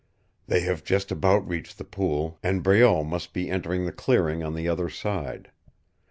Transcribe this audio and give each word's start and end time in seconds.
"They 0.47 0.61
have 0.61 0.83
just 0.83 1.11
about 1.11 1.47
reached 1.47 1.77
the 1.77 1.83
pool, 1.83 2.39
and 2.41 2.63
Breault 2.63 3.03
must 3.05 3.33
be 3.33 3.51
entering 3.51 3.85
the 3.85 3.91
clearing 3.91 4.41
on 4.43 4.55
the 4.55 4.67
other 4.67 4.89
side. 4.89 5.51